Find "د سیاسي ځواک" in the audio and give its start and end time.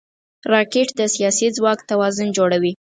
0.99-1.79